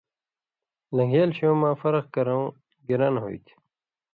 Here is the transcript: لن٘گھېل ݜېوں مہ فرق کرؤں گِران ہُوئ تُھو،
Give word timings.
لن٘گھېل 0.95 1.29
ݜېوں 1.37 1.55
مہ 1.61 1.71
فرق 1.81 2.05
کرؤں 2.15 2.45
گِران 2.87 3.15
ہُوئ 3.21 3.37
تُھو، 3.45 3.53